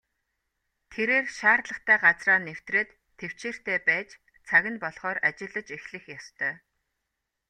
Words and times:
Тэрээр 0.91 1.25
шаардлагатай 1.37 1.97
газраа 2.05 2.39
нэвтрээд 2.47 2.89
тэвчээртэй 3.19 3.77
байж 3.87 4.09
цаг 4.47 4.63
нь 4.71 4.81
болохоор 4.83 5.17
ажиллаж 5.27 5.67
эхлэх 5.77 6.03
ёстой. 6.17 6.53